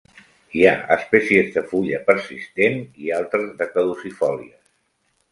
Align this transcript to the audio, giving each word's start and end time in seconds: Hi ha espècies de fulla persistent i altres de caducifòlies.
Hi 0.59 0.61
ha 0.67 0.71
espècies 0.93 1.49
de 1.57 1.61
fulla 1.73 1.99
persistent 2.07 2.81
i 3.09 3.13
altres 3.19 3.45
de 3.61 3.67
caducifòlies. 3.75 4.57